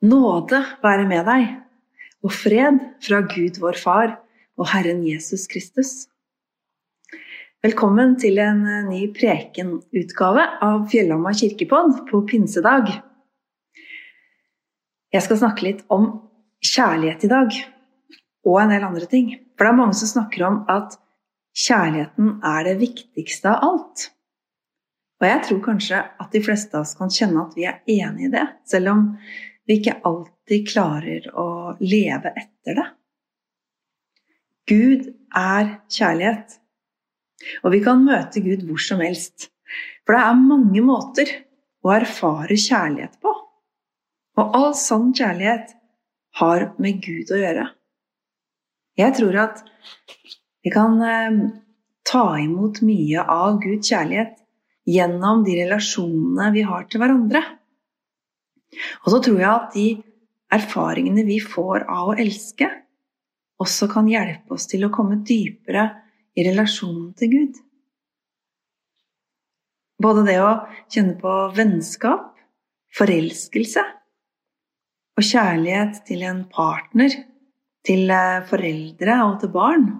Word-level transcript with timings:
Nåde 0.00 0.62
være 0.80 1.02
med 1.04 1.26
deg, 1.28 1.42
og 2.24 2.32
fred 2.32 2.78
fra 3.04 3.18
Gud 3.28 3.58
vår 3.60 3.76
Far 3.76 4.14
og 4.56 4.70
Herren 4.72 5.02
Jesus 5.04 5.42
Kristus. 5.44 5.90
Velkommen 7.60 8.14
til 8.16 8.40
en 8.40 8.62
ny 8.86 9.02
prekenutgave 9.12 10.46
av 10.64 10.86
Fjellhamar 10.88 11.36
kirkepodd 11.36 11.98
på 12.08 12.22
pinsedag. 12.30 12.88
Jeg 15.12 15.26
skal 15.26 15.40
snakke 15.42 15.66
litt 15.66 15.84
om 15.92 16.08
kjærlighet 16.64 17.28
i 17.28 17.30
dag, 17.34 17.60
og 18.48 18.56
en 18.62 18.72
del 18.72 18.88
andre 18.88 19.10
ting. 19.10 19.34
For 19.52 19.68
det 19.68 19.74
er 19.74 19.80
mange 19.82 19.98
som 20.00 20.14
snakker 20.14 20.46
om 20.48 20.58
at 20.72 20.96
kjærligheten 21.52 22.38
er 22.54 22.64
det 22.70 22.74
viktigste 22.86 23.52
av 23.52 23.68
alt. 23.68 24.08
Og 25.20 25.28
jeg 25.28 25.44
tror 25.44 25.62
kanskje 25.68 26.00
at 26.00 26.32
de 26.32 26.40
fleste 26.40 26.72
av 26.72 26.88
oss 26.88 26.96
kan 26.96 27.12
kjenne 27.12 27.44
at 27.44 27.52
vi 27.52 27.68
er 27.68 27.82
enig 27.84 28.30
i 28.30 28.34
det, 28.38 28.48
selv 28.64 28.94
om 28.94 29.06
vi 29.70 29.76
ikke 29.78 30.00
alltid 30.08 30.66
klarer 30.66 31.28
å 31.38 31.76
leve 31.78 32.32
etter 32.34 32.74
det. 32.74 32.86
Gud 34.70 35.04
er 35.38 35.76
kjærlighet, 35.90 36.56
og 37.62 37.74
vi 37.74 37.80
kan 37.84 38.02
møte 38.02 38.42
Gud 38.42 38.64
hvor 38.66 38.82
som 38.82 39.02
helst. 39.04 39.46
For 40.02 40.16
det 40.16 40.22
er 40.26 40.42
mange 40.42 40.82
måter 40.82 41.30
å 41.86 41.92
erfare 41.94 42.58
kjærlighet 42.58 43.14
på. 43.22 43.32
Og 44.40 44.56
all 44.58 44.74
sann 44.78 45.12
kjærlighet 45.14 45.76
har 46.40 46.66
med 46.82 46.98
Gud 47.04 47.30
å 47.30 47.38
gjøre. 47.38 47.68
Jeg 48.98 49.16
tror 49.16 49.38
at 49.44 49.62
vi 50.66 50.74
kan 50.74 50.98
eh, 51.06 51.38
ta 52.06 52.24
imot 52.42 52.82
mye 52.84 53.22
av 53.22 53.62
Guds 53.62 53.90
kjærlighet 53.90 54.34
gjennom 54.90 55.44
de 55.46 55.56
relasjonene 55.62 56.50
vi 56.58 56.66
har 56.66 56.90
til 56.90 57.02
hverandre. 57.02 57.42
Og 59.04 59.12
så 59.12 59.20
tror 59.24 59.40
jeg 59.40 59.50
at 59.50 59.74
de 59.74 59.86
erfaringene 60.54 61.24
vi 61.26 61.38
får 61.42 61.86
av 61.90 62.12
å 62.12 62.18
elske, 62.18 62.68
også 63.60 63.90
kan 63.92 64.08
hjelpe 64.08 64.56
oss 64.56 64.66
til 64.70 64.86
å 64.86 64.92
komme 64.94 65.20
dypere 65.26 65.84
i 66.38 66.46
relasjonen 66.46 67.10
til 67.18 67.32
Gud. 67.34 67.58
Både 70.00 70.24
det 70.24 70.38
å 70.40 70.52
kjenne 70.88 71.18
på 71.20 71.32
vennskap, 71.56 72.30
forelskelse 72.96 73.82
og 75.20 75.26
kjærlighet 75.26 76.00
til 76.08 76.24
en 76.24 76.46
partner, 76.50 77.12
til 77.84 78.10
eh, 78.12 78.40
foreldre 78.48 79.18
og 79.26 79.34
til 79.42 79.52
barn. 79.52 79.90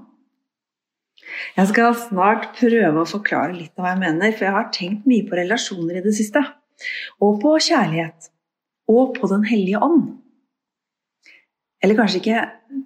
Jeg 1.57 1.69
skal 1.69 1.95
snart 1.99 2.51
prøve 2.57 3.03
å 3.03 3.09
forklare 3.09 3.53
litt 3.53 3.75
av 3.77 3.85
hva 3.85 3.93
jeg 3.93 4.01
mener, 4.01 4.33
for 4.33 4.47
jeg 4.47 4.57
har 4.57 4.73
tenkt 4.75 5.09
mye 5.09 5.27
på 5.29 5.37
relasjoner 5.37 6.01
i 6.01 6.05
det 6.05 6.15
siste. 6.17 6.43
Og 7.21 7.41
på 7.43 7.53
kjærlighet 7.61 8.31
og 8.91 9.15
på 9.19 9.31
Den 9.31 9.45
hellige 9.47 9.81
ånd. 9.83 10.17
Eller 11.81 11.97
kanskje 11.97 12.21
ikke 12.21 12.41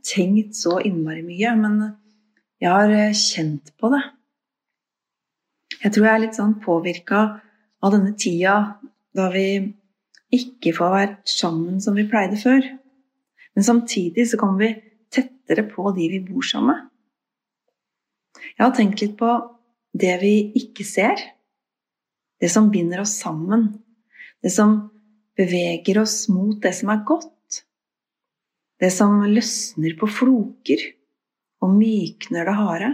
tenkt 0.06 0.56
så 0.56 0.78
innmari 0.84 1.24
mye, 1.27 1.55
men 1.58 1.80
jeg 2.62 2.70
har 2.70 2.92
eh, 2.94 3.16
kjent 3.16 3.72
på 3.80 3.91
det. 3.92 4.02
Jeg 5.83 5.92
tror 5.92 6.06
jeg 6.06 6.14
er 6.14 6.22
litt 6.22 6.38
sånn 6.38 6.55
påvirka 6.62 7.24
av 7.84 7.92
denne 7.92 8.14
tida 8.16 8.55
da 9.14 9.27
vi 9.34 9.48
ikke 10.34 10.72
får 10.77 10.94
vært 10.94 11.30
sammen 11.30 11.83
som 11.83 11.96
vi 11.98 12.06
pleide 12.08 12.39
før. 12.41 12.62
Men 13.55 13.66
samtidig 13.66 14.27
så 14.30 14.39
kommer 14.41 14.64
vi 14.64 14.70
tettere 15.14 15.66
på 15.68 15.92
de 15.96 16.08
vi 16.14 16.22
bor 16.24 16.46
sammen 16.46 16.72
med. 16.72 16.91
Jeg 18.55 18.64
har 18.64 18.74
tenkt 18.77 19.02
litt 19.02 19.14
på 19.18 19.30
det 19.94 20.14
vi 20.22 20.34
ikke 20.58 20.86
ser. 20.86 21.20
Det 22.41 22.50
som 22.50 22.70
binder 22.72 23.05
oss 23.05 23.14
sammen. 23.20 23.68
Det 24.42 24.52
som 24.52 24.77
beveger 25.38 26.00
oss 26.02 26.24
mot 26.32 26.60
det 26.62 26.74
som 26.77 26.92
er 26.94 27.04
godt. 27.06 27.62
Det 28.80 28.90
som 28.92 29.22
løsner 29.22 29.94
på 29.98 30.08
floker 30.10 30.82
og 31.64 31.74
mykner 31.78 32.46
det 32.48 32.56
harde. 32.58 32.90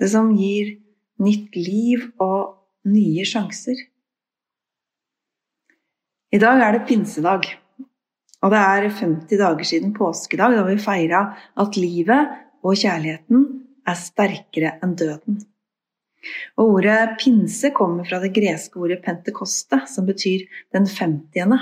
Det 0.00 0.08
som 0.10 0.32
gir 0.36 0.76
nytt 1.22 1.56
liv 1.56 2.08
og 2.22 2.56
nye 2.88 3.24
sjanser. 3.28 3.76
I 6.32 6.40
dag 6.40 6.62
er 6.64 6.78
det 6.78 6.86
pinsedag, 6.88 7.44
og 8.42 8.54
det 8.54 8.60
er 8.60 8.88
50 8.88 9.38
dager 9.38 9.68
siden 9.68 9.92
påskedag, 9.94 10.56
da 10.56 10.64
vi 10.66 10.78
feira 10.80 11.22
at 11.60 11.76
livet 11.76 12.32
og 12.64 12.78
kjærligheten 12.80 13.44
er 13.86 13.98
sterkere 13.98 14.78
enn 14.82 14.96
døden. 14.98 15.42
Og 16.60 16.78
ordet 16.78 17.16
pinse 17.20 17.72
kommer 17.74 18.06
fra 18.08 18.20
det 18.22 18.32
greske 18.36 18.78
ordet 18.78 19.00
pentekoste, 19.04 19.80
som 19.90 20.06
betyr 20.08 20.44
den 20.74 20.86
femtiende. 20.90 21.58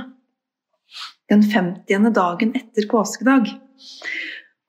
Den 1.30 1.44
femtiende 1.46 2.12
dagen 2.14 2.52
etter 2.58 2.88
påskedag. 2.90 3.48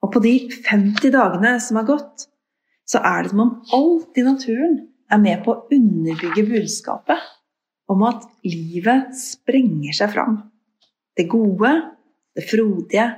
Og 0.02 0.12
på 0.14 0.22
de 0.24 0.36
50 0.68 1.12
dagene 1.14 1.56
som 1.62 1.78
har 1.80 1.88
gått, 1.90 2.26
så 2.88 3.02
er 3.04 3.22
det 3.22 3.32
som 3.32 3.44
om 3.44 3.52
alt 3.76 4.18
i 4.18 4.24
naturen 4.26 4.80
er 5.12 5.20
med 5.22 5.44
på 5.44 5.54
å 5.54 5.64
underbygge 5.74 6.46
budskapet 6.48 7.30
om 7.92 8.02
at 8.08 8.24
livet 8.46 9.12
sprenger 9.18 9.96
seg 9.96 10.12
fram. 10.14 10.38
Det 11.16 11.28
gode, 11.30 11.72
det 12.36 12.46
frodige, 12.48 13.08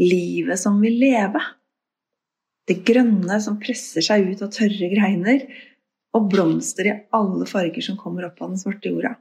livet 0.00 0.60
som 0.60 0.78
vil 0.80 0.96
leve. 1.00 1.42
Det 2.68 2.80
grønne 2.86 3.38
som 3.42 3.58
presser 3.60 4.04
seg 4.04 4.30
ut 4.30 4.44
av 4.44 4.52
tørre 4.54 4.90
greiner, 4.92 5.44
og 6.16 6.28
blomster 6.32 6.88
i 6.88 6.94
alle 7.14 7.46
farger 7.48 7.84
som 7.84 7.98
kommer 8.00 8.28
opp 8.28 8.40
av 8.40 8.52
den 8.52 8.60
svarte 8.60 8.92
jorda. 8.92 9.14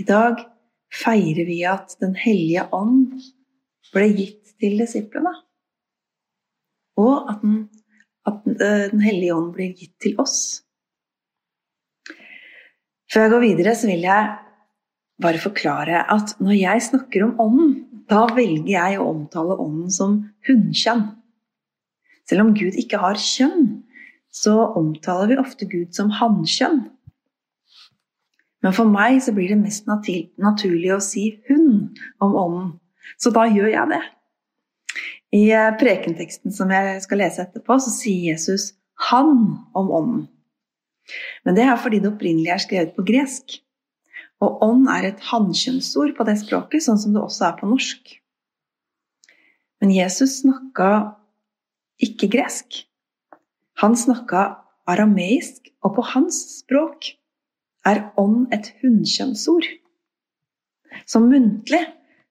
I 0.00 0.06
dag 0.06 0.40
feirer 0.90 1.46
vi 1.46 1.60
at 1.68 1.96
Den 2.00 2.16
hellige 2.18 2.66
ånd 2.74 3.20
ble 3.94 4.08
gitt 4.14 4.56
til 4.62 4.78
disiplene, 4.80 5.32
og 6.98 7.30
at 7.30 7.42
Den, 7.42 7.68
at 8.26 8.44
den 8.44 9.00
hellige 9.02 9.34
ånd 9.34 9.52
blir 9.54 9.72
gitt 9.74 9.96
til 10.02 10.18
oss. 10.20 10.62
Før 13.10 13.26
jeg 13.26 13.32
går 13.32 13.42
videre, 13.42 13.74
så 13.74 13.88
vil 13.90 14.04
jeg 14.06 14.26
bare 15.20 15.42
forklare 15.42 16.04
at 16.12 16.36
når 16.40 16.56
jeg 16.56 16.84
snakker 16.90 17.24
om 17.26 17.40
ånden, 17.42 17.72
da 18.10 18.26
velger 18.34 18.70
jeg 18.70 18.98
å 18.98 19.08
omtale 19.10 19.56
ånden 19.58 19.90
som 19.94 20.16
hunnkjønn. 20.46 21.04
Selv 22.28 22.46
om 22.46 22.52
Gud 22.54 22.78
ikke 22.78 23.00
har 23.02 23.18
kjønn, 23.18 23.82
så 24.30 24.54
omtaler 24.78 25.32
vi 25.32 25.40
ofte 25.42 25.66
Gud 25.70 25.94
som 25.96 26.12
hannkjønn. 26.14 26.84
Men 28.60 28.76
for 28.76 28.88
meg 28.92 29.18
så 29.24 29.32
blir 29.34 29.50
det 29.50 29.60
mest 29.62 29.88
naturlig 29.88 30.92
å 30.94 31.00
si 31.02 31.40
'hun' 31.48 31.96
om 32.20 32.36
ånden, 32.36 32.72
så 33.18 33.32
da 33.32 33.46
gjør 33.48 33.70
jeg 33.72 33.88
det. 33.94 34.02
I 35.32 35.44
eh, 35.54 35.70
prekenteksten 35.78 36.52
som 36.52 36.70
jeg 36.70 37.02
skal 37.02 37.22
lese 37.22 37.42
etterpå, 37.42 37.78
så 37.78 37.90
sier 37.90 38.32
Jesus 38.32 38.74
'han' 39.08 39.64
om 39.74 39.90
ånden. 39.90 40.28
Men 41.44 41.56
det 41.56 41.64
er 41.64 41.76
fordi 41.80 41.98
det 41.98 42.12
opprinnelig 42.12 42.52
er 42.52 42.62
skrevet 42.62 42.94
på 42.96 43.06
gresk. 43.06 43.60
Og 44.40 44.62
ånd 44.64 44.88
er 44.88 45.08
et 45.08 45.20
hannkjønnsord 45.20 46.14
på 46.16 46.24
det 46.24 46.38
språket, 46.40 46.84
sånn 46.84 47.00
som 47.00 47.12
det 47.12 47.22
også 47.22 47.48
er 47.48 47.56
på 47.58 47.68
norsk. 47.68 48.14
Men 49.80 49.92
Jesus 49.92 50.40
snakka 50.42 51.16
ikke 52.00 52.28
gresk. 52.32 52.84
Han 53.80 53.96
snakka 53.96 54.42
arameisk, 54.90 55.70
og 55.84 55.94
på 55.96 56.04
hans 56.12 56.40
språk 56.58 57.14
er 57.88 58.10
ånd 58.20 58.50
et 58.52 58.74
hunnkjønnsord. 58.82 59.64
Så 61.08 61.22
muntlig 61.22 61.80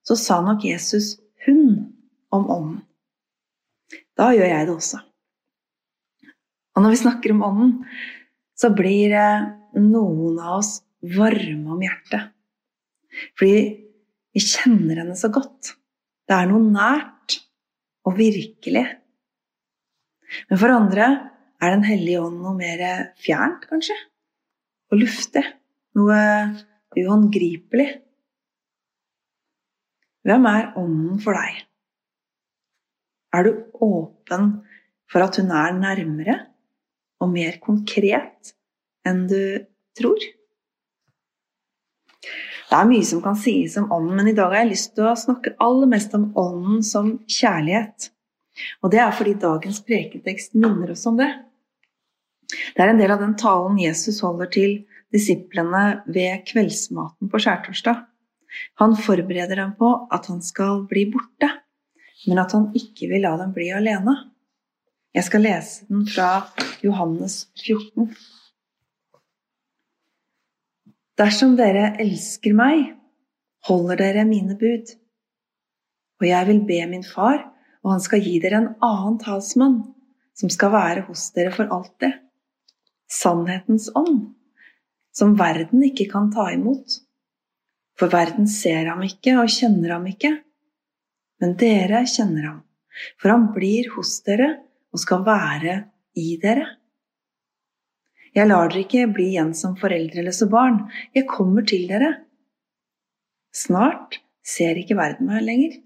så 0.06 0.18
sa 0.20 0.42
nok 0.46 0.66
Jesus 0.66 1.18
'hun' 1.46 1.94
om 2.32 2.50
ånden. 2.50 2.82
Da 4.18 4.32
gjør 4.36 4.46
jeg 4.46 4.68
det 4.68 4.76
også. 4.76 5.00
Og 6.76 6.84
når 6.84 6.90
vi 6.90 7.04
snakker 7.04 7.32
om 7.32 7.44
ånden, 7.44 7.72
så 8.56 8.70
blir 8.76 9.16
noen 9.74 10.40
av 10.40 10.60
oss 10.60 10.82
varme 11.02 11.72
om 11.72 11.82
hjertet. 11.82 12.30
Fordi 13.40 13.60
vi 14.36 14.40
kjenner 14.44 15.02
henne 15.02 15.16
så 15.18 15.32
godt. 15.34 15.74
Det 16.28 16.36
er 16.36 16.50
noe 16.52 16.62
nært 16.62 17.40
og 18.06 18.18
virkelig. 18.20 18.86
Men 20.50 20.60
for 20.62 20.76
andre 20.76 21.08
er 21.60 21.76
Den 21.76 21.84
hellige 21.84 22.22
ånd 22.24 22.40
noe 22.42 22.56
mer 22.58 22.82
fjernt, 23.20 23.66
kanskje? 23.70 23.96
Og 24.92 25.02
luftig? 25.02 25.44
Noe 26.00 26.20
uhåndgripelig? 26.98 27.90
Hvem 30.28 30.46
er 30.50 30.72
Ånden 30.80 31.20
for 31.24 31.38
deg? 31.38 31.64
Er 33.36 33.46
du 33.46 33.52
åpen 33.86 34.50
for 35.10 35.26
at 35.26 35.38
hun 35.40 35.52
er 35.54 35.76
nærmere 35.78 36.36
og 37.22 37.32
mer 37.34 37.60
konkret 37.62 38.54
enn 39.08 39.26
du 39.30 39.42
tror? 39.98 40.20
Det 42.70 42.78
er 42.78 42.90
mye 42.90 43.06
som 43.06 43.22
kan 43.26 43.38
sies 43.38 43.78
om 43.82 43.90
ånden, 43.94 44.16
men 44.20 44.30
i 44.30 44.36
dag 44.38 44.52
har 44.54 44.64
jeg 44.64 44.74
lyst 44.76 44.92
til 44.98 45.08
å 45.10 45.18
snakke 45.18 45.56
aller 45.66 45.90
mest 45.90 46.14
om 46.18 46.28
ånden 46.38 46.84
som 46.86 47.16
kjærlighet. 47.26 48.12
Og 48.84 48.92
det 48.94 49.00
er 49.02 49.16
fordi 49.16 49.34
dagens 49.42 49.80
preketekst 49.86 50.58
minner 50.58 50.94
oss 50.94 51.08
om 51.10 51.18
det. 51.18 51.30
Det 52.50 52.82
er 52.82 52.92
en 52.92 53.02
del 53.02 53.14
av 53.14 53.22
den 53.22 53.36
talen 53.38 53.78
Jesus 53.82 54.22
holder 54.26 54.50
til 54.54 54.78
disiplene 55.14 56.02
ved 56.10 56.46
kveldsmaten 56.50 57.30
på 57.30 57.42
skjærtorsdag. 57.42 58.06
Han 58.82 58.96
forbereder 58.98 59.62
dem 59.62 59.76
på 59.78 59.92
at 60.14 60.30
han 60.32 60.42
skal 60.42 60.84
bli 60.90 61.06
borte, 61.14 61.50
men 62.28 62.42
at 62.42 62.54
han 62.56 62.70
ikke 62.78 63.12
vil 63.12 63.26
la 63.26 63.36
dem 63.42 63.54
bli 63.56 63.70
alene. 63.74 64.16
Jeg 65.14 65.26
skal 65.26 65.46
lese 65.46 65.86
den 65.90 66.06
fra 66.10 66.30
Johannes 66.86 67.48
14. 67.62 68.10
Dersom 71.20 71.56
dere 71.60 71.94
elsker 72.00 72.54
meg, 72.56 72.94
holder 73.68 74.00
dere 74.00 74.26
mine 74.30 74.56
bud. 74.58 74.94
Og 76.22 76.28
jeg 76.28 76.48
vil 76.50 76.62
be 76.68 76.80
min 76.92 77.06
far, 77.06 77.42
og 77.84 77.94
han 77.96 78.04
skal 78.04 78.24
gi 78.24 78.38
dere 78.44 78.62
en 78.62 78.72
annen 78.86 79.18
talsmann, 79.22 79.82
som 80.38 80.52
skal 80.54 80.74
være 80.74 81.06
hos 81.10 81.30
dere 81.36 81.52
for 81.56 81.72
alltid. 81.74 82.16
Sannhetens 83.10 83.90
ånd, 83.98 84.36
som 85.16 85.36
verden 85.40 85.84
ikke 85.88 86.06
kan 86.12 86.30
ta 86.34 86.52
imot. 86.54 87.00
For 88.00 88.12
verden 88.14 88.48
ser 88.48 88.88
ham 88.92 89.02
ikke 89.04 89.36
og 89.42 89.52
kjenner 89.52 89.98
ham 89.98 90.06
ikke. 90.08 90.32
Men 91.42 91.56
dere 91.60 92.04
kjenner 92.08 92.46
ham, 92.52 92.60
for 93.20 93.34
han 93.34 93.50
blir 93.56 93.90
hos 93.96 94.20
dere 94.28 94.52
og 94.94 95.02
skal 95.02 95.26
være 95.26 95.76
i 96.20 96.36
dere. 96.42 96.68
Jeg 98.36 98.46
lar 98.46 98.70
dere 98.70 98.86
ikke 98.86 99.10
bli 99.12 99.32
igjen 99.34 99.56
som 99.58 99.76
foreldreløse 99.80 100.48
barn. 100.52 100.84
Jeg 101.18 101.28
kommer 101.30 101.66
til 101.68 101.88
dere. 101.90 102.12
Snart 103.56 104.20
ser 104.46 104.78
ikke 104.78 104.98
verden 105.00 105.32
meg 105.32 105.46
lenger. 105.48 105.80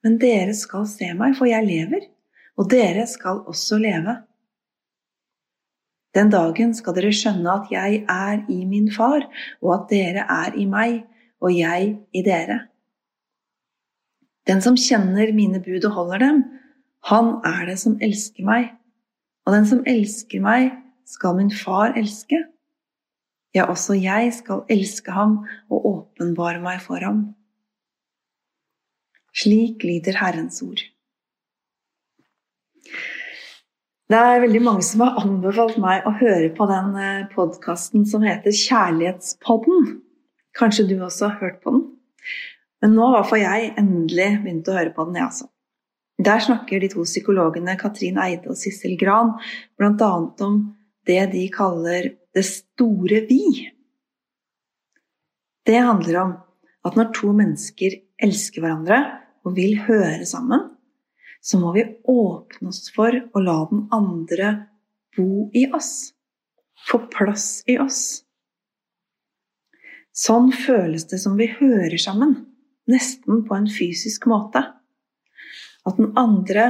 Men 0.00 0.16
dere 0.22 0.54
skal 0.56 0.86
se 0.88 1.10
meg, 1.16 1.36
for 1.36 1.50
jeg 1.50 1.66
lever, 1.66 2.06
og 2.56 2.70
dere 2.72 3.04
skal 3.08 3.42
også 3.50 3.76
leve. 3.82 4.16
Den 6.14 6.30
dagen 6.32 6.72
skal 6.74 6.96
dere 6.96 7.12
skjønne 7.14 7.52
at 7.52 7.70
jeg 7.70 8.02
er 8.10 8.42
i 8.50 8.64
min 8.66 8.90
far, 8.92 9.26
og 9.62 9.74
at 9.76 9.86
dere 9.92 10.26
er 10.26 10.56
i 10.58 10.66
meg, 10.66 11.04
og 11.40 11.54
jeg 11.54 11.94
i 12.12 12.22
dere. 12.26 12.64
Den 14.48 14.62
som 14.64 14.76
kjenner 14.76 15.30
mine 15.36 15.60
bud 15.62 15.84
og 15.86 15.94
holder 15.94 16.24
dem, 16.24 16.44
han 17.06 17.36
er 17.46 17.66
det 17.70 17.78
som 17.80 17.98
elsker 18.02 18.44
meg. 18.44 18.72
Og 19.46 19.54
den 19.54 19.68
som 19.68 19.84
elsker 19.88 20.42
meg, 20.42 20.72
skal 21.06 21.36
min 21.38 21.52
far 21.54 21.94
elske. 21.98 22.42
Ja, 23.54 23.66
også 23.70 23.96
jeg 23.98 24.32
skal 24.36 24.64
elske 24.70 25.14
ham 25.14 25.40
og 25.70 25.86
åpenbare 25.90 26.60
meg 26.62 26.82
for 26.84 27.02
ham. 27.02 27.30
Slik 29.34 29.82
lyder 29.86 30.18
Herrens 30.18 30.62
ord. 30.62 30.82
Det 34.10 34.18
er 34.18 34.40
veldig 34.42 34.60
mange 34.66 34.82
som 34.82 35.04
har 35.04 35.20
anbefalt 35.20 35.76
meg 35.78 36.02
å 36.02 36.10
høre 36.18 36.48
på 36.56 36.66
den 36.66 36.96
eh, 36.98 37.26
podkasten 37.30 38.02
som 38.10 38.24
heter 38.26 38.50
Kjærlighetspodden. 38.50 39.84
Kanskje 40.58 40.88
du 40.88 40.96
også 40.96 41.28
har 41.28 41.36
hørt 41.44 41.60
på 41.62 41.76
den? 41.76 41.84
Men 42.82 42.96
nå 42.98 43.06
har 43.12 43.30
jeg 43.38 43.68
endelig 43.78 44.26
begynt 44.42 44.66
å 44.66 44.74
høre 44.74 44.90
på 44.96 45.04
den, 45.06 45.20
jeg 45.20 45.28
også. 45.28 45.46
Der 46.26 46.42
snakker 46.42 46.82
de 46.82 46.88
to 46.90 47.04
psykologene 47.06 47.76
Katrin 47.78 48.18
Eide 48.18 48.50
og 48.50 48.58
Sissel 48.58 48.96
Gran 48.98 49.30
bl.a. 49.78 50.10
om 50.42 50.58
det 51.06 51.20
de 51.36 51.44
kaller 51.54 52.10
det 52.34 52.44
store 52.48 53.22
vi. 53.30 53.70
Det 55.70 55.78
handler 55.86 56.20
om 56.24 56.34
at 56.82 56.98
når 56.98 57.14
to 57.14 57.30
mennesker 57.30 57.94
elsker 58.26 58.66
hverandre 58.66 59.04
og 59.46 59.54
vil 59.54 59.78
høre 59.86 60.26
sammen, 60.26 60.66
så 61.40 61.60
må 61.60 61.72
vi 61.76 61.84
åpne 62.08 62.70
oss 62.70 62.90
for 62.94 63.16
å 63.16 63.42
la 63.42 63.56
den 63.70 63.86
andre 63.94 64.52
bo 65.16 65.48
i 65.56 65.66
oss, 65.74 66.12
få 66.88 67.02
plass 67.12 67.62
i 67.70 67.78
oss. 67.80 68.22
Sånn 70.16 70.50
føles 70.52 71.06
det 71.08 71.20
som 71.22 71.38
vi 71.38 71.48
hører 71.52 71.96
sammen, 72.00 72.34
nesten 72.90 73.44
på 73.46 73.56
en 73.56 73.68
fysisk 73.70 74.26
måte. 74.30 74.62
At 75.86 75.96
den 75.96 76.12
andre 76.20 76.66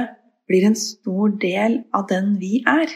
blir 0.47 0.67
en 0.67 0.77
stor 0.79 1.33
del 1.41 1.81
av 1.95 2.07
den 2.11 2.35
vi 2.39 2.61
er. 2.67 2.91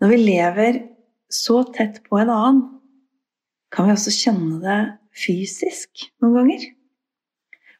Når 0.00 0.12
vi 0.12 0.18
lever 0.20 0.82
så 1.30 1.62
tett 1.76 2.02
på 2.08 2.18
en 2.20 2.32
annen, 2.32 2.60
kan 3.70 3.86
vi 3.86 3.94
også 3.94 4.12
kjenne 4.12 4.58
det 4.64 4.78
fysisk 5.14 6.08
noen 6.22 6.40
ganger. 6.40 6.64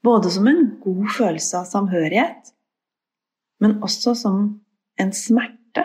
Både 0.04 0.30
som 0.32 0.48
en 0.48 0.64
god 0.80 1.04
følelse 1.12 1.60
av 1.60 1.68
samhørighet, 1.68 2.52
men 3.60 3.78
også 3.84 4.14
som 4.16 4.42
en 5.00 5.12
smerte 5.16 5.84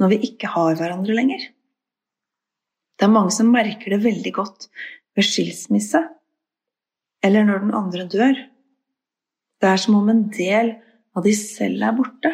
når 0.00 0.12
vi 0.12 0.18
ikke 0.28 0.50
har 0.52 0.76
hverandre 0.76 1.16
lenger. 1.16 1.46
Det 2.98 3.06
er 3.08 3.14
mange 3.14 3.32
som 3.34 3.52
merker 3.52 3.94
det 3.94 4.02
veldig 4.04 4.32
godt 4.36 4.68
ved 5.16 5.26
skilsmisse, 5.26 6.02
eller 7.24 7.46
når 7.48 7.64
den 7.64 7.76
andre 7.76 8.06
dør. 8.10 8.40
Det 9.62 9.68
er 9.70 9.80
som 9.80 9.96
om 9.98 10.10
en 10.10 10.26
del 10.34 10.74
av 11.16 11.24
de 11.24 11.34
selv 11.36 11.82
er 11.86 11.96
borte. 11.96 12.32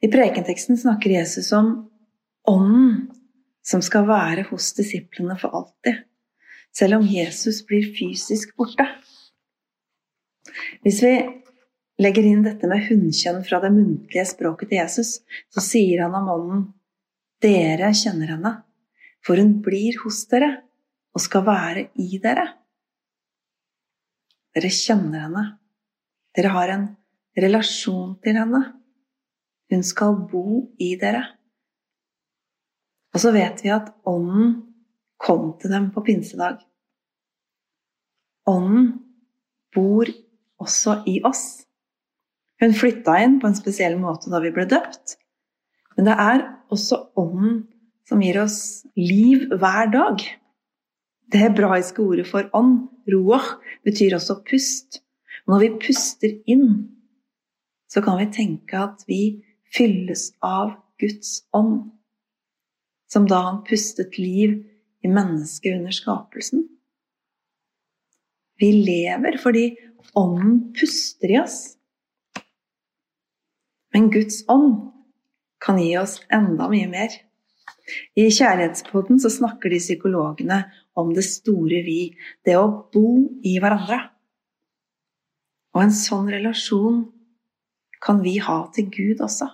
I 0.00 0.08
prekenteksten 0.08 0.78
snakker 0.80 1.12
Jesus 1.12 1.50
om 1.56 1.72
ånden 2.48 3.10
som 3.66 3.82
skal 3.84 4.06
være 4.08 4.46
hos 4.48 4.70
disiplene 4.78 5.36
for 5.40 5.52
alltid, 5.56 6.00
selv 6.76 7.00
om 7.00 7.06
Jesus 7.06 7.62
blir 7.66 7.86
fysisk 7.96 8.54
borte. 8.58 8.86
Hvis 10.84 11.00
vi 11.04 11.14
legger 12.00 12.26
inn 12.26 12.44
dette 12.46 12.68
med 12.70 12.86
hunnkjønn 12.88 13.42
fra 13.46 13.60
det 13.62 13.72
muntlige 13.74 14.26
språket 14.28 14.70
til 14.70 14.80
Jesus, 14.80 15.10
så 15.52 15.64
sier 15.64 16.04
han 16.06 16.16
om 16.16 16.30
ånden 16.34 16.62
dere 17.44 17.92
kjenner 17.96 18.34
henne, 18.34 18.54
for 19.24 19.40
hun 19.40 19.58
blir 19.64 19.98
hos 20.04 20.22
dere 20.30 20.50
og 21.16 21.24
skal 21.24 21.44
være 21.46 21.88
i 22.00 22.20
dere. 22.22 22.46
Dere 24.54 24.70
kjenner 24.74 25.26
henne. 25.26 25.44
Dere 26.36 26.52
har 26.54 26.72
en 26.74 26.86
relasjon 27.38 28.16
til 28.22 28.38
henne. 28.38 28.62
Hun 29.70 29.84
skal 29.86 30.16
bo 30.30 30.44
i 30.82 30.94
dere. 31.00 31.22
Og 33.14 33.22
så 33.22 33.32
vet 33.34 33.62
vi 33.64 33.72
at 33.74 33.90
Ånden 34.06 34.69
kom 35.20 35.52
til 35.60 35.72
dem 35.72 35.90
på 35.94 36.02
pinsedag. 36.06 36.60
Ånden 38.48 38.92
bor 39.74 40.08
også 40.60 41.00
i 41.08 41.20
oss. 41.26 41.66
Hun 42.60 42.76
flytta 42.76 43.16
inn 43.24 43.38
på 43.40 43.48
en 43.48 43.56
spesiell 43.56 43.96
måte 44.00 44.32
da 44.32 44.40
vi 44.42 44.52
ble 44.54 44.66
døpt. 44.68 45.16
Men 45.96 46.08
det 46.08 46.16
er 46.22 46.42
også 46.72 47.02
Ånden 47.20 47.62
som 48.08 48.22
gir 48.24 48.40
oss 48.42 48.86
liv 48.98 49.46
hver 49.60 49.90
dag. 49.92 50.22
Det 51.30 51.38
hebraiske 51.38 52.02
ordet 52.02 52.26
for 52.26 52.48
ånd, 52.56 52.88
roach, 53.12 53.52
betyr 53.86 54.16
også 54.16 54.40
pust. 54.48 54.98
Når 55.46 55.62
vi 55.62 55.68
puster 55.84 56.34
inn, 56.50 56.90
så 57.90 58.02
kan 58.02 58.18
vi 58.18 58.26
tenke 58.34 58.80
at 58.82 59.04
vi 59.06 59.40
fylles 59.74 60.30
av 60.42 60.74
Guds 61.00 61.44
ånd, 61.56 61.92
som 63.10 63.28
da 63.30 63.40
han 63.46 63.62
pustet 63.66 64.18
liv 64.18 64.58
i 65.04 65.08
mennesket 65.08 65.78
under 65.78 65.94
skapelsen. 65.94 66.66
Vi 68.60 68.72
lever 68.72 69.38
fordi 69.40 69.70
ånden 70.18 70.72
puster 70.76 71.32
i 71.32 71.38
oss. 71.40 71.58
Men 73.94 74.10
Guds 74.12 74.44
ånd 74.48 74.92
kan 75.64 75.80
gi 75.80 75.94
oss 75.98 76.20
enda 76.32 76.68
mye 76.70 76.88
mer. 76.90 77.14
I 78.14 78.28
Kjærlighetspodden 78.30 79.18
så 79.22 79.30
snakker 79.32 79.72
de 79.72 79.80
psykologene 79.82 80.60
om 80.98 81.10
det 81.14 81.24
store 81.26 81.80
vi, 81.86 82.12
det 82.46 82.56
å 82.58 82.68
bo 82.92 83.06
i 83.46 83.56
hverandre. 83.62 83.98
Og 85.74 85.84
en 85.84 85.94
sånn 85.94 86.28
relasjon 86.30 87.02
kan 88.02 88.22
vi 88.24 88.36
ha 88.42 88.62
til 88.74 88.88
Gud 88.92 89.24
også. 89.24 89.48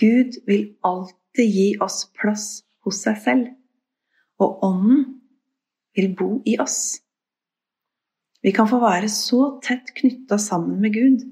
Gud 0.00 0.40
vil 0.48 0.64
alltid 0.86 1.58
gi 1.58 1.68
oss 1.84 2.04
plass 2.18 2.64
hos 2.84 3.02
seg 3.04 3.20
selv, 3.22 3.52
og 4.42 4.64
Ånden 4.66 5.04
vil 5.94 6.10
bo 6.18 6.30
i 6.44 6.56
oss. 6.58 7.00
Vi 8.42 8.52
kan 8.52 8.68
få 8.68 8.80
være 8.82 9.08
så 9.08 9.54
tett 9.64 9.94
knytta 9.96 10.38
sammen 10.38 10.80
med 10.82 10.94
Gud 10.94 11.22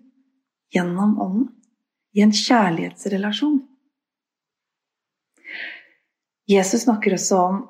gjennom 0.72 1.18
Ånden, 1.20 1.50
i 2.12 2.20
en 2.20 2.32
kjærlighetsrelasjon. 2.32 3.60
Jesus 6.48 6.84
snakker 6.84 7.14
også 7.16 7.38
om 7.40 7.60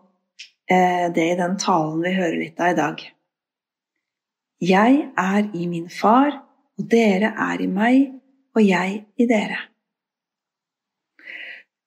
eh, 0.71 1.07
det 1.15 1.27
i 1.33 1.39
den 1.39 1.55
talen 1.63 2.01
vi 2.03 2.15
hører 2.17 2.39
litt 2.41 2.63
av 2.63 2.73
i 2.73 2.79
dag. 2.79 3.05
Jeg 4.63 4.99
er 5.19 5.51
i 5.59 5.67
min 5.71 5.89
far, 5.91 6.35
og 6.79 6.89
dere 6.91 7.33
er 7.51 7.63
i 7.63 7.69
meg, 7.71 8.13
og 8.55 8.67
jeg 8.67 9.03
i 9.19 9.27
dere. 9.31 9.59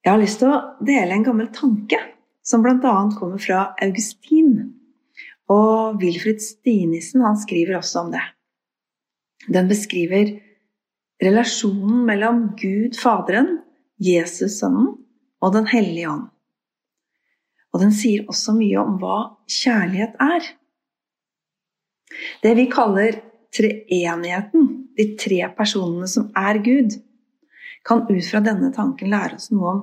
Jeg 0.03 0.11
har 0.11 0.21
lyst 0.21 0.41
til 0.43 0.51
å 0.51 0.63
dele 0.85 1.15
en 1.15 1.23
gammel 1.25 1.47
tanke 1.55 1.99
som 2.45 2.63
bl.a. 2.63 2.95
kommer 3.19 3.41
fra 3.41 3.73
Augustin. 3.81 4.53
Og 5.51 6.01
Wilfrid 6.01 6.41
Stinissen 6.41 7.23
han 7.25 7.37
skriver 7.37 7.79
også 7.79 8.05
om 8.05 8.11
det. 8.13 8.23
Den 9.51 9.69
beskriver 9.69 10.31
relasjonen 11.21 12.05
mellom 12.07 12.47
Gud 12.59 12.97
Faderen, 12.97 13.59
Jesus 14.01 14.59
Sønnen 14.59 14.95
og 15.41 15.53
Den 15.53 15.67
hellige 15.69 16.09
ånd. 16.09 16.27
Og 17.73 17.81
den 17.83 17.91
sier 17.93 18.25
også 18.31 18.55
mye 18.55 18.79
om 18.79 18.97
hva 19.01 19.17
kjærlighet 19.51 20.15
er. 20.23 20.45
Det 22.43 22.53
vi 22.55 22.69
kaller 22.71 23.19
treenigheten, 23.55 24.69
de 24.95 25.07
tre 25.19 25.41
personene 25.57 26.07
som 26.07 26.29
er 26.39 26.61
Gud, 26.63 26.95
kan 27.85 28.05
ut 28.07 28.29
fra 28.29 28.41
denne 28.43 28.71
tanken 28.73 29.11
lære 29.11 29.37
oss 29.37 29.51
noe 29.53 29.73
om 29.73 29.81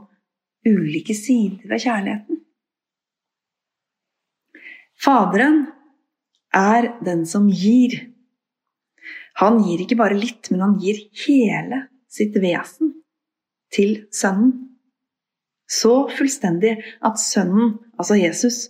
ulike 0.66 1.14
sider 1.14 1.68
ved 1.68 1.84
kjærligheten. 1.84 2.40
Faderen 5.02 5.64
er 6.54 6.92
den 7.02 7.24
som 7.26 7.48
gir. 7.50 7.96
Han 9.40 9.58
gir 9.66 9.80
ikke 9.82 9.98
bare 9.98 10.14
litt, 10.14 10.50
men 10.52 10.62
han 10.62 10.76
gir 10.78 11.00
hele 11.24 11.86
sitt 12.12 12.36
vesen 12.38 12.92
til 13.74 14.04
sønnen. 14.14 14.52
Så 15.66 16.04
fullstendig 16.12 16.76
at 17.02 17.18
sønnen, 17.18 17.78
altså 17.96 18.18
Jesus, 18.20 18.66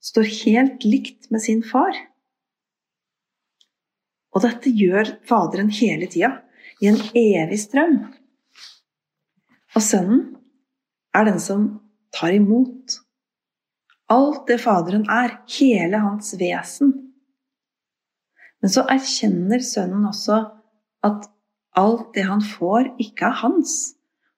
står 0.00 0.28
helt 0.46 0.84
likt 0.86 1.28
med 1.34 1.42
sin 1.42 1.64
far. 1.66 1.96
Og 4.32 4.44
dette 4.44 4.70
gjør 4.70 5.16
Faderen 5.28 5.72
hele 5.74 6.08
tida, 6.12 6.38
i 6.80 6.88
en 6.88 7.00
evig 7.16 7.58
strøm. 7.60 7.98
Og 9.76 9.82
sønnen 9.84 10.22
er 11.16 11.28
den 11.28 11.40
som 11.42 11.68
tar 12.14 12.36
imot 12.36 13.00
alt 14.12 14.46
det 14.46 14.60
Faderen 14.62 15.06
er, 15.10 15.40
hele 15.58 16.00
hans 16.02 16.34
vesen. 16.38 16.92
Men 18.62 18.72
så 18.72 18.86
erkjenner 18.90 19.62
sønnen 19.64 20.06
også 20.08 20.40
at 21.06 21.28
alt 21.76 22.12
det 22.16 22.24
han 22.28 22.42
får, 22.42 22.94
ikke 23.02 23.28
er 23.28 23.40
hans. 23.42 23.74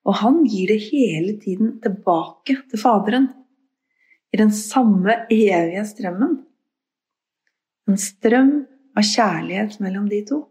Og 0.08 0.18
han 0.22 0.40
gir 0.48 0.72
det 0.72 0.80
hele 0.88 1.37
tiden 1.42 1.76
tilbake 1.84 2.58
til 2.70 2.80
Faderen. 2.80 3.28
I 4.32 4.40
den 4.40 4.52
samme 4.52 5.14
evige 5.32 5.84
strømmen. 5.88 6.38
En 7.88 8.00
strøm 8.00 8.52
av 8.98 9.04
kjærlighet 9.06 9.78
mellom 9.80 10.08
de 10.10 10.22
to. 10.28 10.42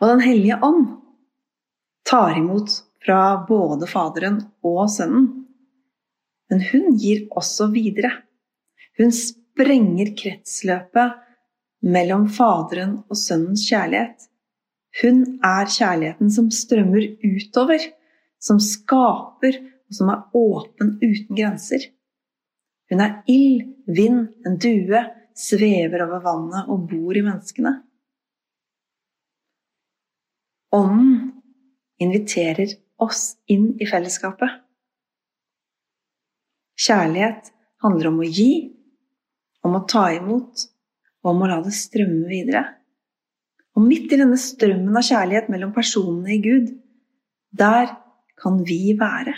Og 0.00 0.08
Den 0.10 0.22
hellige 0.22 0.58
ånd 0.62 0.86
tar 2.06 2.36
imot 2.38 2.70
fra 3.02 3.20
både 3.48 3.86
Faderen 3.90 4.40
og 4.66 4.90
Sønnen 4.90 5.41
men 6.52 6.60
hun 6.68 6.98
gir 7.00 7.24
også 7.32 7.70
videre. 7.72 8.10
Hun 9.00 9.12
sprenger 9.16 10.10
kretsløpet 10.18 11.14
mellom 11.82 12.26
Faderen 12.28 12.98
og 13.08 13.16
Sønnens 13.16 13.64
kjærlighet. 13.70 14.28
Hun 15.00 15.22
er 15.40 15.70
kjærligheten 15.72 16.28
som 16.34 16.50
strømmer 16.52 17.06
utover, 17.24 17.86
som 18.36 18.60
skaper 18.60 19.56
og 19.62 19.96
som 19.96 20.12
er 20.12 20.26
åpen 20.36 20.98
uten 21.00 21.38
grenser. 21.38 21.88
Hun 22.92 23.00
er 23.00 23.22
ild, 23.32 23.64
vind, 23.88 24.26
en 24.44 24.58
due, 24.60 25.00
svever 25.32 26.04
over 26.04 26.20
vannet 26.20 26.68
og 26.68 26.84
bor 26.90 27.16
i 27.16 27.24
menneskene. 27.24 27.78
Ånden 30.76 31.32
inviterer 32.02 32.76
oss 33.00 33.38
inn 33.48 33.72
i 33.80 33.88
fellesskapet. 33.88 34.61
Kjærlighet 36.78 37.50
handler 37.82 38.10
om 38.10 38.20
å 38.22 38.28
gi, 38.28 38.52
om 39.62 39.76
å 39.78 39.84
ta 39.88 40.08
imot 40.14 40.66
og 41.22 41.30
om 41.32 41.44
å 41.44 41.50
la 41.50 41.60
det 41.64 41.74
strømme 41.76 42.26
videre. 42.30 42.64
Og 43.76 43.84
midt 43.86 44.12
i 44.12 44.18
denne 44.20 44.38
strømmen 44.40 44.96
av 44.98 45.06
kjærlighet 45.06 45.48
mellom 45.52 45.72
personene 45.74 46.34
i 46.34 46.40
Gud, 46.44 46.72
der 47.52 47.94
kan 48.40 48.60
vi 48.66 48.96
være. 48.98 49.34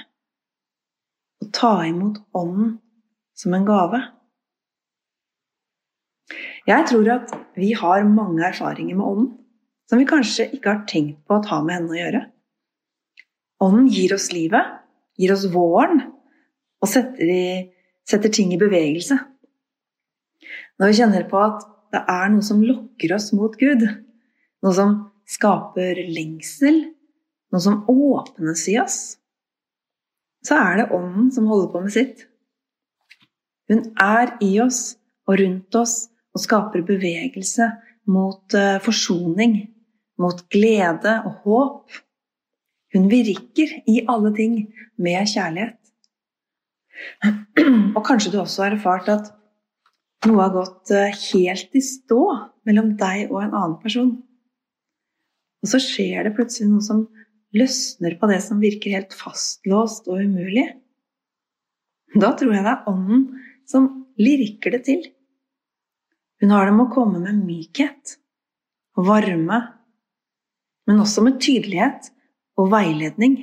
Og 1.44 1.52
ta 1.54 1.76
imot 1.86 2.22
Ånden 2.34 2.76
som 3.36 3.54
en 3.54 3.66
gave. 3.68 4.00
Jeg 6.64 6.86
tror 6.88 7.10
at 7.18 7.34
vi 7.58 7.74
har 7.76 8.06
mange 8.08 8.46
erfaringer 8.48 8.96
med 8.96 9.06
Ånden 9.06 9.32
som 9.90 10.00
vi 10.00 10.08
kanskje 10.08 10.48
ikke 10.56 10.70
har 10.70 10.86
tenkt 10.88 11.20
på 11.28 11.36
å 11.36 11.44
ta 11.44 11.60
med 11.60 11.76
henne 11.76 11.92
å 11.92 11.98
gjøre. 11.98 12.22
Ånden 13.64 13.90
gir 13.92 14.14
oss 14.16 14.30
livet, 14.32 14.78
gir 15.20 15.34
oss 15.34 15.44
våren, 15.52 16.00
og 16.84 16.90
setter, 16.90 17.24
i, 17.24 17.44
setter 18.04 18.32
ting 18.32 18.52
i 18.52 18.60
bevegelse. 18.60 19.16
Når 20.78 20.90
vi 20.90 20.98
kjenner 20.98 21.26
på 21.30 21.40
at 21.40 21.64
det 21.94 22.02
er 22.10 22.30
noe 22.32 22.44
som 22.44 22.62
lokker 22.64 23.14
oss 23.16 23.30
mot 23.36 23.54
Gud, 23.56 23.84
noe 24.64 24.74
som 24.76 24.96
skaper 25.30 26.02
lengsel, 26.10 26.82
noe 27.54 27.62
som 27.62 27.84
åpnes 27.88 28.66
i 28.72 28.78
oss, 28.82 28.98
så 30.44 30.58
er 30.60 30.80
det 30.82 30.90
Ånden 30.92 31.30
som 31.32 31.46
holder 31.48 31.70
på 31.72 31.84
med 31.86 31.94
sitt. 31.94 32.26
Hun 33.70 33.86
er 34.02 34.34
i 34.44 34.58
oss 34.60 34.98
og 35.24 35.38
rundt 35.40 35.78
oss 35.80 35.94
og 36.34 36.42
skaper 36.42 36.84
bevegelse 36.84 37.70
mot 38.10 38.56
eh, 38.58 38.76
forsoning, 38.84 39.56
mot 40.20 40.42
glede 40.52 41.14
og 41.24 41.38
håp. 41.46 42.02
Hun 42.92 43.08
virker 43.10 43.72
i 43.88 44.02
alle 44.10 44.34
ting 44.36 44.58
med 45.00 45.30
kjærlighet. 45.30 45.78
Og 47.96 48.02
kanskje 48.06 48.32
du 48.34 48.38
også 48.40 48.66
har 48.66 48.76
erfart 48.76 49.10
at 49.12 49.32
noe 50.28 50.40
har 50.40 50.54
gått 50.54 50.92
eh, 50.94 51.12
helt 51.32 51.74
i 51.76 51.82
stå 51.84 52.20
mellom 52.68 52.94
deg 53.00 53.32
og 53.32 53.42
en 53.42 53.52
annen 53.56 53.76
person. 53.82 54.14
Og 55.64 55.70
så 55.70 55.80
skjer 55.80 56.26
det 56.26 56.34
plutselig 56.36 56.70
noe 56.70 56.84
som 56.84 57.04
løsner 57.54 58.16
på 58.20 58.28
det 58.30 58.40
som 58.44 58.62
virker 58.62 58.96
helt 58.96 59.14
fastlåst 59.16 60.08
og 60.10 60.22
umulig. 60.24 60.66
Da 62.14 62.32
tror 62.38 62.54
jeg 62.54 62.64
det 62.66 62.72
er 62.72 62.90
ånden 62.90 63.26
som 63.68 63.88
lirker 64.20 64.74
det 64.74 64.84
til. 64.88 65.06
Hun 66.42 66.52
har 66.52 66.68
det 66.68 66.76
med 66.76 66.86
å 66.86 66.92
komme 66.92 67.22
med 67.22 67.40
mykhet 67.46 68.18
og 68.98 69.08
varme, 69.08 69.60
men 70.84 71.00
også 71.02 71.24
med 71.24 71.40
tydelighet 71.42 72.10
og 72.60 72.70
veiledning. 72.74 73.38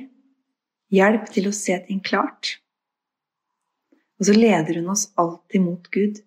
Hjelp 0.92 1.28
til 1.32 1.48
å 1.48 1.56
se 1.56 1.76
ting 1.88 2.00
klart. 2.04 2.61
Og 4.22 4.28
så 4.28 4.36
leder 4.36 4.76
hun 4.78 4.92
oss 4.92 5.08
alltid 5.18 5.64
mot 5.64 5.88
Gud, 5.90 6.20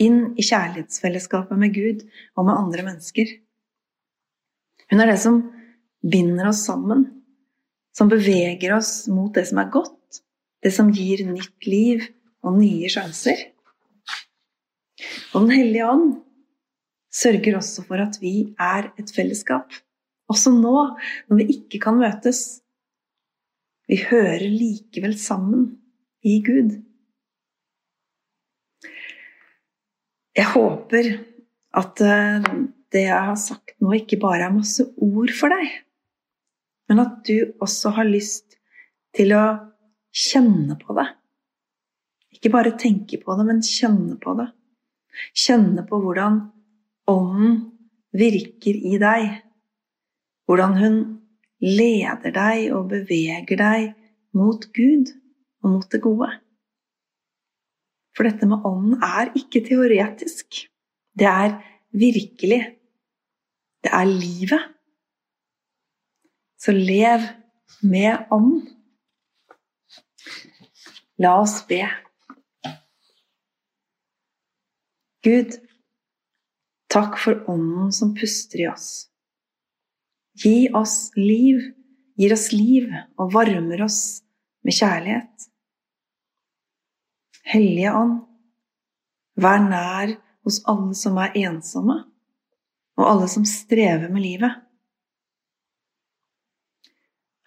inn 0.00 0.30
i 0.40 0.44
kjærlighetsfellesskapet 0.48 1.58
med 1.60 1.74
Gud 1.76 1.98
og 2.40 2.46
med 2.48 2.56
andre 2.56 2.84
mennesker. 2.86 3.28
Hun 4.88 5.02
er 5.04 5.10
det 5.12 5.18
som 5.20 5.42
binder 6.00 6.48
oss 6.48 6.62
sammen, 6.64 7.02
som 7.92 8.08
beveger 8.08 8.72
oss 8.78 9.10
mot 9.12 9.28
det 9.36 9.44
som 9.50 9.60
er 9.60 9.68
godt, 9.76 10.22
det 10.64 10.72
som 10.72 10.88
gir 10.88 11.20
nytt 11.28 11.68
liv 11.68 12.06
og 12.40 12.56
nye 12.62 12.88
sjanser. 12.88 13.44
Og 15.34 15.44
Den 15.44 15.52
hellige 15.52 15.90
ånd 15.90 16.08
sørger 17.12 17.60
også 17.60 17.84
for 17.84 18.00
at 18.06 18.16
vi 18.24 18.54
er 18.56 18.88
et 18.96 19.12
fellesskap, 19.12 19.68
også 20.32 20.54
nå 20.56 20.74
når 21.28 21.42
vi 21.42 21.48
ikke 21.58 21.84
kan 21.84 22.00
møtes. 22.00 22.64
Vi 23.84 24.00
hører 24.00 24.48
likevel 24.48 25.18
sammen 25.20 25.74
i 26.24 26.40
Gud. 26.40 26.72
Jeg 30.34 30.50
håper 30.50 31.10
at 31.78 32.00
eh, 32.02 32.46
det 32.94 33.04
jeg 33.06 33.26
har 33.28 33.38
sagt 33.38 33.76
nå, 33.82 33.92
ikke 33.94 34.18
bare 34.22 34.48
er 34.48 34.54
masse 34.54 34.86
ord 35.02 35.30
for 35.34 35.54
deg, 35.54 35.68
men 36.90 37.02
at 37.02 37.20
du 37.26 37.54
også 37.62 37.94
har 37.98 38.08
lyst 38.08 38.56
til 39.14 39.34
å 39.36 39.44
kjenne 40.14 40.76
på 40.80 40.96
det. 40.98 41.06
Ikke 42.34 42.50
bare 42.54 42.74
tenke 42.78 43.20
på 43.22 43.36
det, 43.38 43.46
men 43.46 43.62
kjenne 43.62 44.18
på 44.20 44.34
det. 44.38 44.48
Kjenne 45.38 45.84
på 45.86 46.00
hvordan 46.02 46.42
Ånden 47.10 47.58
virker 48.16 48.74
i 48.74 48.98
deg. 48.98 49.26
Hvordan 50.48 50.78
hun 50.80 50.96
leder 51.62 52.32
deg 52.34 52.72
og 52.74 52.88
beveger 52.90 53.60
deg 53.60 53.92
mot 54.36 54.66
Gud 54.74 55.12
og 55.62 55.76
mot 55.76 55.86
det 55.92 56.00
gode. 56.04 56.30
For 58.14 58.26
dette 58.28 58.46
med 58.46 58.62
ånden 58.66 59.02
er 59.02 59.32
ikke 59.38 59.64
teoretisk. 59.66 60.64
Det 61.18 61.26
er 61.26 61.58
virkelig. 61.90 62.60
Det 63.84 63.92
er 63.92 64.06
livet. 64.10 64.70
Så 66.58 66.72
lev 66.72 67.26
med 67.82 68.30
ånden. 68.32 68.68
La 71.18 71.36
oss 71.40 71.60
be. 71.68 71.82
Gud, 75.24 75.54
takk 76.92 77.16
for 77.20 77.46
ånden 77.50 77.92
som 77.94 78.12
puster 78.18 78.64
i 78.64 78.68
oss. 78.68 78.88
Gi 80.42 80.68
oss 80.74 81.12
liv, 81.16 81.60
gir 82.18 82.34
oss 82.34 82.50
liv 82.52 82.90
og 83.20 83.30
varmer 83.36 83.84
oss 83.86 84.00
med 84.66 84.74
kjærlighet. 84.74 85.46
Hellige 87.44 87.92
Ånd, 87.92 88.16
vær 89.36 89.60
nær 89.60 90.14
hos 90.46 90.62
alle 90.70 90.94
som 90.96 91.18
er 91.20 91.36
ensomme, 91.44 91.98
og 92.96 93.10
alle 93.10 93.28
som 93.28 93.44
strever 93.48 94.08
med 94.12 94.24
livet. 94.24 94.62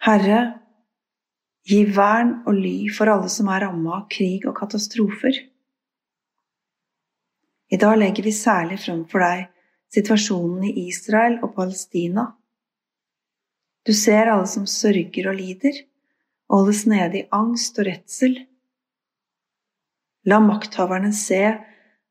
Herre, 0.06 0.40
Gi 1.68 1.82
vern 1.92 2.30
og 2.48 2.56
ly 2.56 2.88
for 2.96 3.10
alle 3.12 3.28
som 3.28 3.50
er 3.52 3.66
rammet 3.66 3.92
av 3.92 4.04
krig 4.08 4.46
og 4.48 4.54
katastrofer. 4.56 5.36
I 7.68 7.76
dag 7.76 7.98
legger 8.00 8.24
vi 8.24 8.32
særlig 8.32 8.78
frem 8.80 9.02
for 9.10 9.20
deg 9.20 9.50
situasjonen 9.92 10.64
i 10.70 10.86
Israel 10.86 11.36
og 11.42 11.52
Palestina. 11.58 12.24
Du 13.84 13.92
ser 13.92 14.30
alle 14.32 14.48
som 14.48 14.64
sørger 14.64 15.28
og 15.28 15.36
lider, 15.36 15.82
og 16.48 16.62
holdes 16.62 16.86
nede 16.88 17.20
i 17.20 17.26
angst 17.36 17.76
og 17.76 17.90
redsel. 17.90 18.38
La 20.28 20.38
makthaverne 20.44 21.12
se 21.16 21.40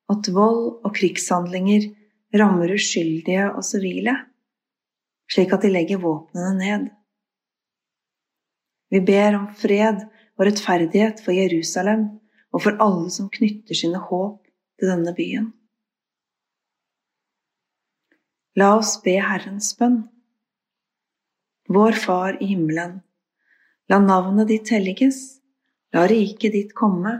at 0.08 0.30
vold 0.34 0.62
og 0.86 0.94
krigshandlinger 0.96 1.90
rammer 2.40 2.74
uskyldige 2.74 3.50
og 3.52 3.66
sivile, 3.68 4.16
slik 5.30 5.54
at 5.54 5.66
de 5.66 5.72
legger 5.74 6.02
våpnene 6.02 6.54
ned. 6.58 6.88
Vi 8.90 9.04
ber 9.04 9.36
om 9.38 9.48
fred 9.60 10.02
og 10.38 10.46
rettferdighet 10.48 11.22
for 11.24 11.36
Jerusalem 11.36 12.08
og 12.56 12.64
for 12.64 12.80
alle 12.84 13.12
som 13.14 13.30
knytter 13.30 13.78
sine 13.78 14.00
håp 14.02 14.40
til 14.80 14.92
denne 14.94 15.14
byen. 15.18 15.52
La 18.58 18.72
oss 18.80 18.96
be 19.04 19.20
Herrens 19.22 19.74
bønn. 19.78 20.00
Vår 21.70 21.98
Far 22.00 22.40
i 22.42 22.48
himmelen. 22.56 23.02
La 23.92 24.00
navnet 24.02 24.50
ditt 24.50 24.72
helliges. 24.74 25.20
La 25.94 26.08
riket 26.10 26.56
ditt 26.56 26.74
komme. 26.74 27.20